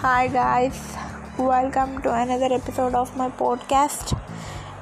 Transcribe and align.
Hi 0.00 0.28
guys, 0.28 0.80
welcome 1.36 2.00
to 2.02 2.10
another 2.14 2.54
episode 2.54 2.94
of 2.94 3.16
my 3.16 3.24
podcast. 3.38 4.12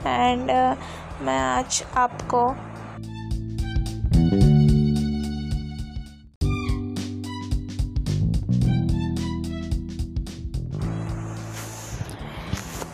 And 0.04 0.50
uh, 0.50 0.76
मैं 1.22 1.38
आज 1.40 1.82
आपको 1.96 2.42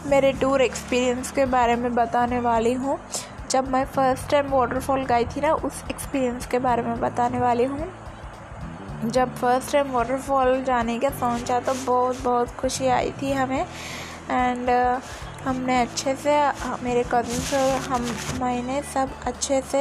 मेरे 0.07 0.33
टूर 0.33 0.63
एक्सपीरियंस 0.63 1.31
के 1.31 1.47
बारे 1.47 1.77
में 1.77 1.95
बताने 1.95 2.39
वाली 2.41 2.73
हूँ। 2.73 2.99
जब 3.51 3.73
मैं 3.73 3.85
फ़र्स्ट 3.97 4.31
टाइम 4.31 4.51
वाटरफॉल 4.51 5.05
गई 5.07 5.25
थी 5.25 5.41
ना 5.41 5.53
उस 5.55 5.85
एक्सपीरियंस 5.91 6.47
के 6.47 6.59
बारे 6.69 6.83
में 6.83 7.01
बताने 7.01 7.41
वाली 7.41 7.65
हूँ। 7.65 7.93
जब 9.05 9.35
फ़र्स्ट 9.37 9.73
टाइम 9.73 9.91
वाटरफॉल 9.93 10.63
जाने 10.65 10.99
का 10.99 11.09
सोचा 11.11 11.59
तो 11.61 11.75
बहुत 11.75 12.23
बहुत 12.23 12.51
खुशी 12.57 12.87
आई 12.89 13.11
थी 13.23 13.33
हमें। 13.33 13.61
एंड 14.31 14.69
uh, 14.69 15.03
हमने 15.45 15.81
अच्छे 15.83 16.15
से 16.17 16.37
मेरे 16.83 17.03
कज़न्स 17.13 17.53
हम 17.89 18.05
मैंने 18.41 18.81
सब 18.95 19.11
अच्छे 19.27 19.61
से 19.63 19.81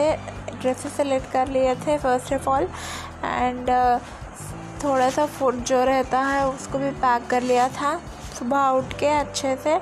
ड्रेसेस 0.62 0.94
सेलेक्ट 0.94 1.32
कर 1.32 1.48
लिए 1.48 1.76
थे 1.76 1.98
फ़र्स्ट 1.98 2.34
ऑफ़ 2.34 2.50
ऑल 2.50 2.68
एंड 3.24 3.70
थोड़ा 4.84 5.10
सा 5.10 5.26
फ़ूड 5.26 5.64
जो 5.64 5.84
रहता 5.86 6.20
है 6.20 6.48
उसको 6.48 6.78
भी 6.78 6.90
पैक 7.04 7.28
कर 7.30 7.42
लिया 7.42 7.68
था। 7.70 7.96
सुबह 8.40 8.68
उठ 8.78 8.94
के 9.00 9.08
अच्छे 9.10 9.56
से 9.56 9.78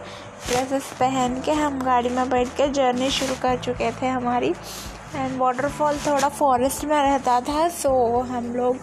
ड्रेसेस 0.47 0.91
पहन 0.99 1.41
के 1.41 1.51
हम 1.51 1.81
गाड़ी 1.81 2.09
में 2.09 2.29
बैठ 2.29 2.47
के 2.57 2.67
जर्नी 2.69 3.09
शुरू 3.11 3.35
कर 3.41 3.59
चुके 3.59 3.91
थे 4.01 4.07
हमारी। 4.07 4.53
एंड 5.15 5.37
वाटरफॉल 5.37 5.97
थोड़ा 5.97 6.29
फॉरेस्ट 6.29 6.85
में 6.85 6.97
रहता 6.97 7.39
था 7.41 7.67
सो 7.69 7.91
हम 8.21 8.53
लोग 8.55 8.77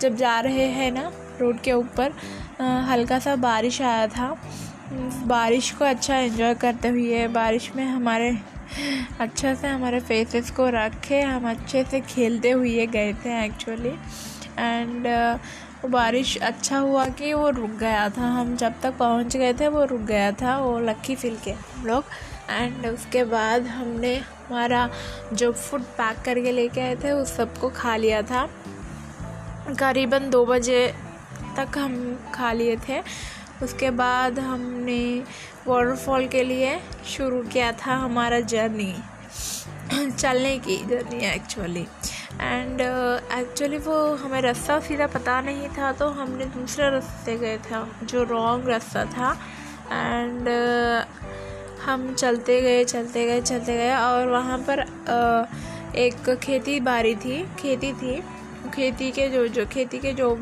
जब 0.00 0.16
जा 0.16 0.38
रहे 0.40 0.66
हैं 0.70 0.90
ना 0.92 1.10
रोड 1.40 1.60
के 1.60 1.72
ऊपर 1.72 2.12
हल्का 2.88 3.18
सा 3.18 3.34
बारिश 3.38 3.80
आया 3.82 4.06
था। 4.08 4.30
बारिश 5.26 5.70
को 5.70 5.84
अच्छा 5.84 6.16
एंजॉय 6.16 6.54
करते 6.54 6.88
हुए, 6.88 7.26
बारिश 7.28 7.70
में 7.76 7.84
हमारे 7.84 8.36
अच्छा 9.20 9.54
से 9.54 9.68
हमारे 9.68 10.00
फेसेस 10.00 10.50
को 10.50 10.68
रखे, 10.70 11.20
हम 11.20 11.50
अच्छे 11.50 11.84
से 11.84 12.00
खेलते 12.00 12.50
हुए 12.50 12.86
गए 12.86 13.12
थे 13.14 13.44
एक्चुअली 13.44 13.94
एंड 14.58 15.06
वो 15.82 15.88
बारिश 15.88 16.36
अच्छा 16.38 16.78
हुआ 16.78 17.04
कि 17.08 17.32
वो 17.32 17.48
रुक 17.50 17.70
गया 17.80 18.08
था। 18.08 18.28
हम 18.30 18.54
जब 18.56 18.80
तक 18.82 18.96
पहुँच 18.98 19.36
गए 19.36 19.52
थे, 19.54 19.68
वो 19.68 19.84
रुक 19.84 20.00
गया 20.00 20.30
था, 20.32 20.56
वो 20.58 20.78
लक्की 20.80 21.14
फील 21.14 21.36
के 21.44 21.50
हम 21.50 21.86
लोग। 21.86 22.04
एंड 22.50 22.86
उसके 22.86 23.22
बाद 23.24 23.66
हमने 23.66 24.14
हमारा 24.16 24.88
जो 25.32 25.52
फ़ूड 25.52 25.82
पैक 25.98 26.22
करके 26.24 26.52
लेके 26.52 26.80
आए 26.80 26.96
थे 26.96 27.12
उस 27.12 27.36
सबको 27.36 27.68
खा 27.68 27.96
लिया 27.96 28.22
था। 28.22 28.48
करीबन 29.74 30.30
दो 30.30 30.44
बजे 30.46 30.86
तक 31.56 31.78
हम 31.78 31.96
खा 32.34 32.52
लिए 32.52 32.76
थे। 32.88 33.00
उसके 33.62 33.90
बाद 33.90 34.38
हमने 34.38 35.02
वाटरफॉल 35.66 36.26
के 36.26 36.42
लिए 36.44 36.78
शुरू 37.06 37.42
किया 37.42 37.70
था 37.72 37.94
हमारा 37.96 38.40
जर्नी 38.40 38.94
चलने 40.10 40.56
की 40.58 40.76
जर्नी 40.86 41.24
एक्चुअली 41.26 41.86
एंड 42.40 42.80
एक्चुअली 42.80 43.78
वो 43.78 43.96
हमें 44.14 44.40
रास्ता 44.40 44.78
सीधा 44.80 45.06
पता 45.06 45.40
नहीं 45.40 45.68
था 45.68 45.92
तो 45.92 46.08
हमने 46.08 46.44
दूसरे 46.44 46.90
रास्ते 46.90 47.36
गए 47.36 47.56
थे 47.58 48.06
जो 48.06 48.22
रॉन्ग 48.24 48.68
रास्ता 48.68 49.04
था। 49.04 49.30
एंड 49.92 50.48
uh, 50.48 51.04
हम 51.84 52.14
चलते 52.14 52.60
गए 52.60 52.84
चलते 52.84 53.26
गए 53.26 53.40
चलते 53.40 53.76
गए 53.76 53.94
और 53.96 54.28
वहाँ 54.28 54.58
पर 54.68 54.84
uh, 54.84 55.96
एक 55.96 56.34
खेती 56.42 56.80
बाड़ी 56.80 57.14
थी 57.14 57.42
खेती 57.58 57.92
थी। 57.92 58.20
खेती 58.74 59.10
के 59.10 59.28
जो 59.28 59.46
जो 59.48 59.66
खेती 59.66 59.98
के 59.98 60.12
जो 60.12 60.34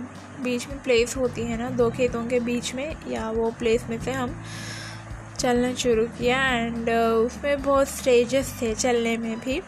बीच 0.42 0.66
में 0.68 0.82
प्लेस 0.82 1.16
होती 1.16 1.42
है 1.42 1.56
ना 1.58 1.68
दो 1.70 1.90
खेतों 1.90 2.24
के 2.26 2.40
बीच 2.40 2.74
में 2.74 2.96
या 3.08 3.30
वो 3.30 3.50
प्लेस 3.50 3.84
में 3.90 3.98
से 4.00 4.12
हम 4.12 4.34
चलना 5.40 5.72
शुरू 5.74 6.04
किया 6.18 6.40
एंड 6.46 6.88
uh, 6.88 7.26
उसमें 7.26 7.62
बहुत 7.62 7.88
स्टेजेस 7.88 8.52
थे 8.62 8.74
चलने 8.74 9.16
में 9.16 9.38
भी। 9.40 9.60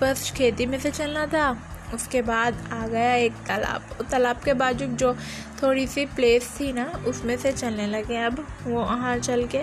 फ़र्स्ट 0.00 0.34
खेती 0.34 0.66
में 0.66 0.78
से 0.80 0.90
चलना 0.90 1.26
था 1.26 1.50
उसके 1.94 2.22
बाद 2.22 2.54
आ 2.72 2.86
गया 2.86 3.14
एक 3.14 3.32
तालाब। 3.48 4.06
तालाब 4.10 4.40
के 4.44 4.54
बाजू 4.54 4.86
जो 4.86 5.14
थोड़ी 5.62 5.86
सी 5.86 6.04
प्लेस 6.06 6.50
थी 6.60 6.72
ना 6.72 6.84
उसमें 7.06 7.36
से 7.36 7.52
चलने 7.52 7.86
लगे। 7.86 8.16
अब 8.16 8.46
वो 8.66 8.80
वहाँ 8.80 9.16
चल 9.18 9.46
के 9.46 9.62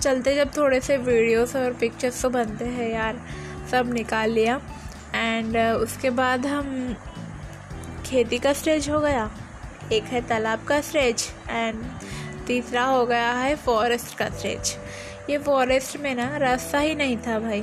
चलते 0.00 0.34
जब 0.36 0.56
थोड़े 0.56 0.80
से 0.80 0.96
वीडियोस 0.96 1.56
और 1.56 1.72
पिक्चर्स 1.72 2.22
तो 2.22 2.30
बनते 2.30 2.64
हैं 2.64 2.90
यार 2.90 3.20
सब 3.70 3.92
निकाल 3.92 4.30
लिया। 4.30 4.60
एंड 5.14 5.56
uh, 5.56 5.82
उसके 5.82 6.10
बाद 6.10 6.46
हम 6.46 6.96
खेती 8.14 8.38
का 8.38 8.52
स्टेज 8.52 8.88
हो 8.90 8.98
गया। 9.00 9.30
एक 9.92 10.02
है 10.04 10.20
तालाब 10.20 10.62
का 10.64 10.80
स्टेज 10.80 11.22
एंड 11.50 11.78
तीसरा 12.46 12.82
हो 12.84 13.04
गया 13.06 13.32
है 13.32 13.54
फॉरेस्ट 13.56 14.16
का 14.16 14.28
स्टेज 14.30 14.76
ये 15.30 15.38
फॉरेस्ट 15.38 15.96
में 16.00 16.14
ना 16.14 16.36
रास्ता 16.36 16.78
ही 16.78 16.94
नहीं 16.94 17.16
था 17.16 17.38
भाई। 17.38 17.60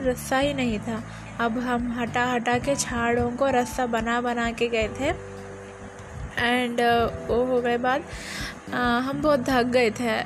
रास्ता 0.00 0.38
ही 0.38 0.54
नहीं 0.54 0.78
था। 0.78 1.02
अब 1.40 1.58
हम 1.58 1.92
हटा 1.92 2.24
हटा 2.24 2.56
के 2.58 2.74
झाड़ों 2.74 3.30
को 3.30 3.50
रास्ता 3.50 3.86
बना 3.86 4.20
बना 4.20 4.50
के 4.50 4.68
गए 4.68 4.88
थे। 5.00 5.10
एंड 6.38 6.80
uh, 6.80 7.28
वो 7.28 7.44
हो 7.44 7.60
गए 7.60 7.76
बाद 7.78 8.04
uh, 8.68 8.74
हम 8.74 9.20
बहुत 9.22 9.48
थक 9.48 9.66
गए 9.66 9.90
थे। 9.90 10.20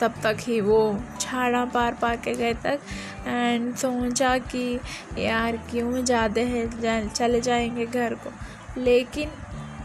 तब 0.00 0.14
तक 0.22 0.36
ही 0.40 0.60
वो 0.60 0.80
झाड़ा 1.20 1.64
पार 1.64 1.98
पार 2.02 2.16
के 2.16 2.34
गए 2.34 2.54
तक। 2.54 2.80
एंड 3.26 3.74
सोचा 3.74 4.36
कि 4.38 4.64
यार 5.18 5.56
क्यों 5.70 6.04
जाते 6.04 6.44
हैं 6.44 7.08
चले 7.08 7.40
जाएँगे 7.40 7.86
घर 7.86 8.14
को। 8.14 8.32
लेकिन 8.78 9.30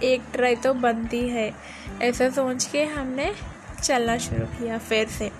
एक 0.03 0.23
ट्राई 0.33 0.55
तो 0.55 0.73
बनती 0.73 1.27
है। 1.29 1.51
ऐसा 2.01 2.29
सोच 2.29 2.65
के 2.65 2.83
हमने 2.83 3.31
चलना 3.83 4.17
शुरू 4.17 4.45
किया 4.47 4.77
फिर 4.77 5.07
से। 5.07 5.31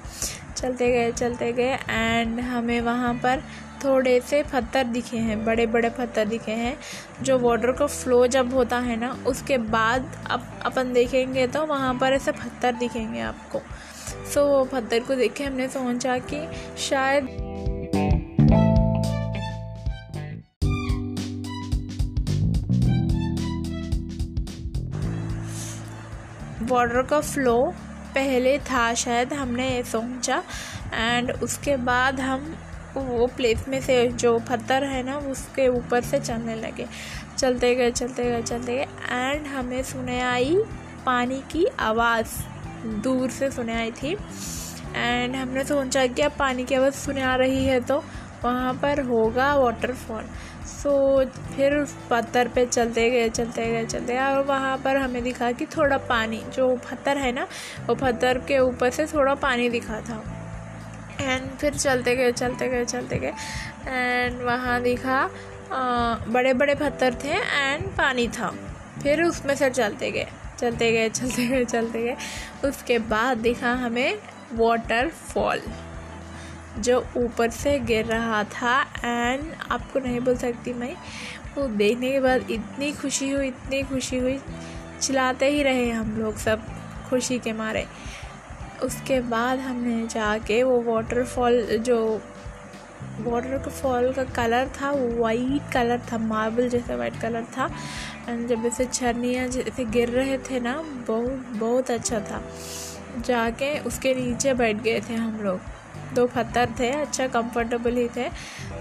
चलते 0.57 0.91
गए 0.91 1.11
चलते 1.11 1.51
गए 1.53 1.77
एंड 1.89 2.39
हमें 2.39 2.79
वहाँ 2.81 3.13
पर 3.13 3.43
थोड़े 3.83 4.19
से 4.21 4.41
पत्थर 4.43 4.83
दिखे 4.83 5.17
हैं 5.17 5.43
बड़े 5.45 5.65
बड़े 5.65 5.89
पत्थर 5.89 6.25
दिखे 6.25 6.51
हैं। 6.51 6.77
जो 7.21 7.37
वाटर 7.39 7.71
का 7.71 7.87
फ्लो 7.87 8.25
जब 8.27 8.53
होता 8.53 8.79
है 8.79 8.95
ना, 8.95 9.11
उसके 9.27 9.57
बाद 9.57 10.11
अब 10.29 10.47
अपन 10.65 10.93
देखेंगे 10.93 11.47
तो 11.47 11.65
वहाँ 11.65 11.93
पर 11.93 12.13
ऐसे 12.13 12.31
पत्थर 12.31 12.71
दिखेंगे 12.71 13.21
आपको। 13.21 13.61
सो 14.33 14.45
वो 14.45 14.63
पत्थर 14.65 14.99
को 14.99 15.15
देखे 15.15 15.43
हमने 15.43 15.67
सोचा 15.67 16.17
कि 16.17 16.47
शायद 16.79 17.27
वाटर 26.69 27.01
का 27.01 27.19
फ्लो 27.21 27.73
पहले 28.15 28.57
था 28.59 28.93
शायद 28.93 29.33
हमने 29.33 29.83
सोचा। 29.83 30.43
एंड 30.93 31.31
उसके 31.31 31.77
बाद 31.77 32.19
हम 32.19 32.55
वो 32.95 33.27
प्लेस 33.27 33.67
में 33.67 33.81
से 33.81 34.07
जो 34.07 34.39
पत्थर 34.39 34.83
है 34.83 35.03
ना, 35.03 35.17
उसके 35.17 35.67
ऊपर 35.67 36.01
से 36.01 36.19
चलने 36.19 36.55
लगे। 36.55 36.87
चलते 37.37 37.75
गए 37.75 37.91
चलते 37.91 38.23
गए 38.23 38.41
चलते 38.41 38.75
गए। 38.75 38.87
एंड 39.11 39.47
हमें 39.47 39.83
सुने 39.83 40.21
आई 40.21 40.55
पानी 41.05 41.41
की 41.51 41.65
आवाज़। 41.79 42.27
दूर 43.03 43.29
से 43.29 43.51
सुने 43.51 43.75
आई 43.75 43.91
थी। 43.91 44.17
एंड 44.95 45.35
हमने 45.35 45.63
सोचा 45.63 46.05
कि 46.07 46.21
अब 46.21 46.31
पानी 46.31 46.63
की 46.63 46.75
आवाज़ 46.75 46.93
सुने 46.93 47.21
आ 47.21 47.35
रही 47.35 47.65
है 47.65 47.79
तो 47.79 48.03
वहाँ 48.43 48.73
पर 48.73 48.99
होगा 48.99 49.53
वाटरफॉल 49.55 50.23
सो 50.67 51.25
फिर 51.55 51.73
पत्थर 52.09 52.47
पे 52.47 52.65
चलते 52.65 53.09
गए 53.09 53.29
चलते 53.29 53.65
गए 53.71 53.85
चलते 53.85 54.13
गए 54.13 54.19
और 54.21 54.43
वहाँ 54.45 54.77
पर 54.77 54.97
हमें 54.97 55.23
दिखा 55.23 55.51
कि 55.51 55.65
थोड़ा 55.65 55.97
पानी 56.09 56.41
जो 56.55 56.67
पत्थर 56.85 57.17
है 57.17 57.31
ना 57.31 57.47
वो 57.87 57.95
पत्थर 57.95 58.37
के 58.47 58.59
ऊपर 58.59 58.89
से 58.89 59.05
थोड़ा 59.05 59.35
पानी 59.35 59.69
दिखा 59.69 59.99
था। 60.01 60.21
एंड 61.21 61.49
फिर 61.51 61.73
चलते 61.73 62.15
गए 62.15 62.31
चलते 62.31 62.67
गए 62.69 62.85
चलते 62.85 63.17
गए 63.17 63.33
एंड 63.87 64.41
वहाँ 64.41 64.81
दिखा 64.81 65.19
आ, 65.71 66.15
बड़े 66.27 66.53
बड़े 66.53 66.75
पत्थर 66.75 67.15
थे 67.23 67.29
एंड 67.29 67.87
पानी 67.97 68.27
था। 68.27 68.53
फिर 69.03 69.23
उसमें 69.23 69.55
से 69.55 69.69
चलते 69.69 70.11
गए 70.11 70.27
चलते 70.59 70.91
गए 70.91 71.09
चलते 71.09 71.47
गए 71.47 71.65
चलते 71.65 72.03
गए। 72.03 72.15
उसके 72.67 72.99
बाद 72.99 73.37
दिखा 73.37 73.73
हमें 73.75 74.17
वाटरफॉल 74.53 75.61
जो 76.79 77.05
ऊपर 77.17 77.49
से 77.49 77.79
गिर 77.79 78.05
रहा 78.05 78.43
था 78.43 78.81
एंड 79.05 79.53
आपको 79.71 79.99
नहीं 79.99 80.19
बोल 80.19 80.37
सकती 80.37 80.73
मैं, 80.73 80.95
वो 81.57 81.67
देखने 81.67 82.11
के 82.11 82.19
बाद 82.19 82.51
इतनी 82.51 82.91
खुशी 82.91 83.29
हुई, 83.29 83.47
इतनी 83.47 83.83
खुशी 83.83 84.17
हुई। 84.17 84.39
चिल्लाते 85.01 85.49
ही 85.49 85.63
रहे 85.63 85.89
हम 85.89 86.15
लोग 86.17 86.37
सब 86.37 86.61
खुशी 87.09 87.39
के 87.39 87.53
मारे। 87.53 87.85
उसके 88.83 89.19
बाद 89.21 89.59
हमने 89.59 90.07
जाके 90.07 90.63
वो 90.63 90.81
वाटरफॉल 90.81 91.61
जो 91.77 92.21
वाटर 93.19 93.57
का 93.57 93.71
फॉल 93.71 94.13
का 94.13 94.23
कलर 94.23 94.67
था, 94.81 94.91
वो 94.91 95.23
वाइट 95.23 95.71
कलर 95.73 96.01
था 96.11 96.17
मार्बल 96.17 96.69
जैसा 96.69 96.95
वाइट 96.95 97.19
कलर 97.21 97.43
था। 97.57 97.69
एंड 98.29 98.47
जब 98.47 98.65
ऐसे 98.65 98.85
छरनियाँ 98.85 99.47
जैसे 99.47 99.85
गिर 99.85 100.09
रहे 100.09 100.37
थे 100.37 100.59
ना, 100.59 100.73
बहुत 101.07 101.45
बहुत 101.59 101.91
अच्छा 101.91 102.19
था। 102.19 102.43
जाके 103.25 103.79
उसके 103.79 104.13
नीचे 104.13 104.53
बैठ 104.53 104.75
गए 104.75 105.01
थे 105.09 105.15
हम 105.15 105.41
लोग। 105.41 105.59
दो 106.13 106.25
पत्थर 106.27 106.73
थे 106.79 106.89
अच्छा 106.91 107.27
कंफर्टेबल 107.29 107.97
ही 107.97 108.07
थे। 108.07 108.29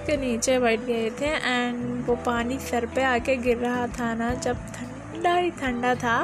के 0.06 0.16
नीचे 0.16 0.58
बैठ 0.58 0.80
गए 0.82 1.10
थे 1.20 1.26
एंड 1.26 2.04
वो 2.06 2.16
पानी 2.26 2.58
सर 2.60 2.86
पे 2.86 3.04
आके 3.04 3.36
गिर 3.38 3.56
रहा 3.58 3.86
था 3.88 4.12
ना, 4.14 4.32
जब 4.34 4.56
ठंडा 4.74 5.34
ही 5.34 5.50
ठंडा 5.52 5.94
था 5.96 6.18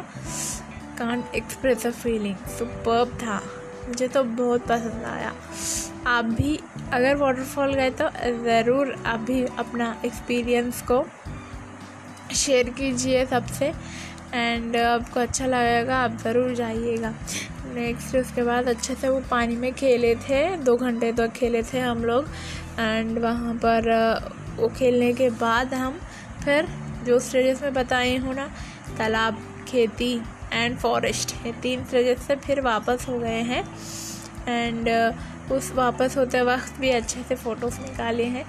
can't 0.99 1.35
express 1.35 1.87
a 1.87 1.91
feeling 1.93 2.47
superb 2.59 3.17
था। 3.19 3.41
मुझे 3.89 4.09
तो 4.09 4.23
बहुत 4.25 4.67
पसंद 4.67 5.05
आया। 5.05 5.33
आप 6.07 6.25
भी, 6.27 6.59
अगर 6.93 7.17
वाटरफॉल 7.17 7.75
गए 7.75 7.91
तो 7.93 8.09
ज़रूर 8.45 8.95
आप 9.07 9.21
भी 9.21 9.45
अपना 9.59 9.95
एक्सपीरियंस 10.05 10.83
को 10.83 11.05
शेयर 12.35 12.69
कीजिए 12.71 13.25
सबसे। 13.27 13.73
एंड 14.35 14.77
आपको 14.77 15.21
अच्छा 15.21 15.47
लगेगा, 15.47 15.97
आप 15.99 16.17
ज़रूर 16.19 16.55
जाइएगा। 16.55 17.15
नेक्स्ट 17.75 18.17
उसके 18.17 18.43
बाद 18.43 18.69
अच्छे 18.69 18.95
से 18.95 19.09
वो 19.09 19.21
पानी 19.31 19.57
में 19.57 19.73
खेले 19.75 20.15
थे 20.19 20.45
दो 20.57 20.77
घंटे 20.77 21.13
तक 21.13 21.33
खेले 21.33 21.63
थे 21.63 21.81
हम 21.81 22.05
लोग। 22.05 22.29
एंड 22.79 23.19
वहाँ 23.19 23.55
पर 23.65 23.91
वो 24.57 24.69
खेलने 24.69 25.13
के 25.13 25.29
बाद 25.31 25.75
हम 25.75 25.99
फिर 26.45 26.69
जो 27.07 27.19
स्टेजेस 27.19 27.63
में 27.63 27.73
बताए 27.75 28.17
हूँ 28.17 28.35
ना 28.35 28.47
तालाब 28.99 29.39
खेती 29.69 30.13
एंड 30.53 30.77
फॉरेस्ट 30.79 31.35
ये 31.47 31.53
तीन 31.63 31.85
स्टेजेस 31.85 32.23
से 32.23 32.37
फिर 32.37 32.61
वापस 32.61 33.07
हो 33.09 33.19
गए 33.19 33.41
हैं। 33.43 33.65
एंड 34.49 34.89
उस 35.53 35.71
वापस 35.75 36.17
होते 36.19 36.43
वक्त 36.43 36.81
भी 36.81 36.91
अच्छे 36.91 37.23
से 37.23 37.35
फ़ोटोज़ 37.35 37.81
निकाले 37.81 38.25
हैं। 38.25 38.45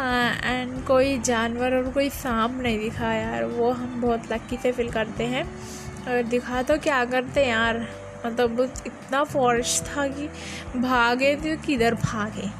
एंड 0.00 0.74
uh, 0.74 0.86
कोई 0.86 1.18
जानवर 1.18 1.74
और 1.76 1.90
कोई 1.92 2.08
सांप 2.10 2.60
नहीं 2.62 2.78
दिखा 2.78 3.12
यार 3.12 3.44
वो 3.44 3.70
हम 3.70 4.00
बहुत 4.00 4.32
लक्की 4.32 4.56
से 4.56 4.72
फील 4.72 4.90
करते 4.90 5.24
हैं। 5.24 5.44
और 6.08 6.22
दिखा 6.22 6.62
तो 6.62 6.78
क्या 6.78 7.04
करते 7.04 7.46
यार? 7.46 7.86
मतलब 8.26 8.60
इतना 8.86 9.22
फॉरेस्ट 9.24 9.84
था 9.86 10.06
कि 10.08 10.28
भागे 10.76 11.34
तो 11.36 11.56
किधर 11.62 11.94
भागे? 11.96 12.50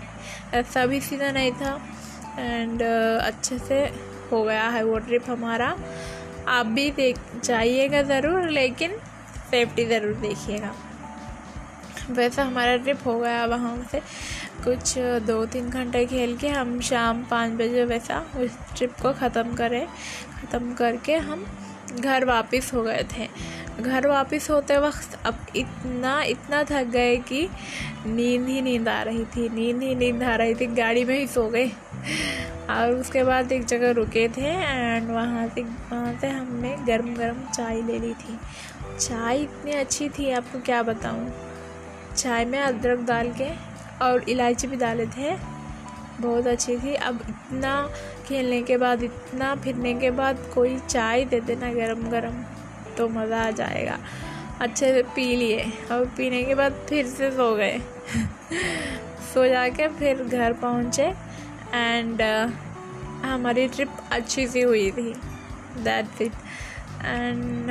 ऐसा 0.59 0.87
भी 0.87 1.01
सीधा 1.01 1.31
नहीं 1.33 1.53
था। 1.53 1.75
एंड 2.39 2.81
uh, 2.81 3.27
अच्छे 3.27 3.59
से 3.59 3.83
हो 4.33 4.43
गया 4.45 4.69
है 4.69 4.83
वो 4.85 4.99
ट्रिप 4.99 5.31
हमारा। 5.31 5.75
आप 6.49 6.67
भी 6.67 6.91
देख 6.91 7.19
जाइएगा 7.45 8.03
ज़रूर 8.03 8.49
लेकिन 8.51 8.97
सेफ्टी 9.51 9.85
ज़रूर 9.87 10.15
देखिएगा। 10.19 10.75
वैसा 12.11 12.45
हमारा 12.45 12.77
ट्रिप 12.77 13.07
हो 13.07 13.19
गया 13.21 13.45
वहाँ 13.47 13.77
से। 13.93 14.01
कुछ 14.65 14.95
दो 15.27 15.45
तीन 15.47 15.69
घंटे 15.71 16.05
खेल 16.07 16.37
के 16.37 16.49
हम 16.49 16.81
शाम 16.81 17.23
पाँच 17.25 17.53
बजे 17.53 17.85
वैसा 17.85 18.19
उस 18.37 18.59
ट्रिप 18.77 18.95
को 19.03 19.13
ख़त्म 19.13 19.55
करें। 19.55 19.87
ख़त्म 19.87 20.75
करके 20.75 21.17
हम 21.19 21.45
घर 21.93 22.25
वापस 22.25 22.71
हो 22.75 22.83
गए 22.83 23.05
थे। 23.13 23.29
घर 23.81 24.07
वापस 24.07 24.51
होते 24.51 24.77
वक्त 24.79 25.19
अब 25.27 25.47
इतना 25.57 26.23
इतना 26.23 26.63
थक 26.65 26.87
गए 26.87 27.17
कि 27.17 27.49
नींद 28.07 28.47
ही 28.49 28.61
नींद 28.63 28.89
आ 28.89 29.03
रही 29.03 29.25
थी, 29.25 29.49
नींद 29.49 29.83
ही 29.83 29.95
नींद 29.95 30.23
आ 30.23 30.35
रही 30.37 30.55
थी, 30.55 30.67
गाड़ी 30.67 31.05
में 31.05 31.19
ही 31.19 31.27
सो 31.27 31.49
गए। 31.49 31.71
और 32.71 32.95
उसके 32.95 33.25
बाद 33.25 33.53
एक 33.53 33.65
जगह 33.65 33.91
रुके 33.91 34.29
थे 34.29 34.47
एंड 34.47 35.11
वहाँ 35.11 35.47
से 35.49 35.63
वहाँ 35.63 36.19
से 36.21 36.29
हमने 36.29 36.77
गर्म 36.87 37.15
गर्म 37.15 37.43
चाय 37.55 37.81
ले 37.83 37.99
ली 37.99 38.13
थी। 38.15 38.39
चाय 38.99 39.39
इतनी 39.39 39.73
अच्छी 39.73 40.09
थी, 40.09 40.31
आपको 40.31 40.61
क्या 40.61 40.83
बताऊँ? 40.83 41.31
चाय 42.17 42.45
में 42.45 42.59
अदरक 42.59 42.99
डाल 42.99 43.33
के 43.33 43.49
और 44.05 44.29
इलायची 44.29 44.67
भी 44.67 44.77
डाले 44.77 45.07
थे। 45.07 45.35
बहुत 46.21 46.47
अच्छी 46.47 46.77
थी। 46.77 46.95
अब 46.95 47.21
इतना 47.29 47.91
खेलने 48.27 48.63
के 48.63 48.77
बाद, 48.77 49.03
इतना 49.03 49.55
फिरने 49.55 49.95
के 49.95 50.11
बाद 50.11 50.51
कोई 50.55 50.79
चाय 50.79 51.25
दे 51.25 51.41
देना 51.41 51.73
गरम 51.73 52.09
गरम 52.11 52.43
तो 53.01 53.09
मज़ा 53.09 53.43
आ 53.43 53.51
जाएगा। 53.51 53.99
अच्छे 54.61 54.93
से 54.93 55.03
पी 55.17 55.25
लिए। 55.37 55.73
और 55.93 56.05
पीने 56.17 56.43
के 56.45 56.55
बाद 56.55 56.73
फिर 56.89 57.07
से 57.07 57.31
सो 57.31 57.55
गए। 57.57 57.79
सो 59.35 59.47
जाके 59.49 59.87
फिर 59.89 60.23
घर 60.25 60.53
पहुँचे 60.53 61.05
एंड 61.75 62.21
uh, 62.23 62.51
हमारी 63.25 63.67
ट्रिप 63.69 63.91
अच्छी 64.13 64.47
सी 64.47 64.61
हुई 64.61 64.91
थी। 64.91 65.13
दैट्स 65.85 66.21
इट 66.23 66.33
एंड 67.05 67.71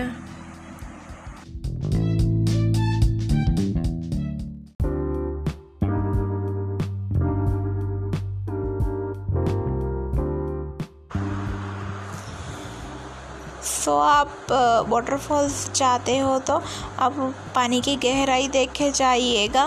सो 13.89 13.97
आप 13.97 14.51
वाटरफॉल्स 14.89 15.71
जाते 15.75 16.17
हो 16.17 16.37
तो 16.39 16.53
आप 16.99 17.13
पानी 17.55 17.79
की 17.81 17.95
गहराई 17.95 18.47
देखे 18.47 18.89
जाइएगा 18.91 19.63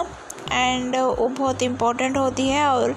एंड 0.52 0.96
वो 0.96 1.28
बहुत 1.28 1.62
इम्पोर्टेंट 1.62 2.16
होती 2.16 2.48
है 2.48 2.66
और 2.66 2.94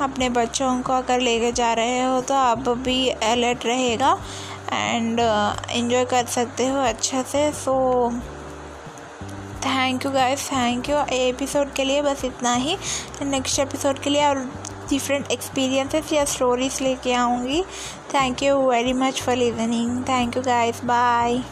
अपने 0.00 0.28
बच्चों 0.28 0.82
को 0.82 0.92
अगर 0.92 1.20
लेके 1.20 1.50
जा 1.52 1.72
रहे 1.72 2.00
हो 2.02 2.20
तो 2.20 2.34
आप 2.34 2.68
भी 2.78 3.08
अलर्ट 3.08 3.66
रहेगा 3.66 4.12
एंड 4.72 5.20
इन्जॉय 5.70 6.04
कर 6.04 6.26
सकते 6.26 6.66
हो 6.66 6.78
अच्छे 6.78 7.22
से। 7.22 7.50
So 7.52 7.74
thank 9.66 10.04
you 10.04 10.10
guys 10.10 10.46
thank 10.48 10.90
you 10.90 11.04
episode 11.12 11.72
के 11.72 11.84
लिए 11.84 12.02
बस 12.02 12.24
इतना 12.24 12.54
ही। 12.54 12.76
नेक्स्ट 13.22 13.58
एपिसोड 13.58 13.98
के 13.98 14.10
लिए 14.10 14.28
और 14.28 14.50
डिफरेंट 14.92 15.30
एक्सपीरियंसेस 15.32 16.12
या 16.12 16.24
स्टोरीज 16.26 16.78
लेके 16.82 17.12
आऊँगी. 17.14 17.62
Thank 18.14 18.42
you 18.42 18.56
very 18.68 18.92
much 18.92 19.22
for 19.22 19.36
listening 19.36 20.02
thank 20.08 20.36
you 20.36 20.42
guys 20.42 20.84
bye 20.84 21.42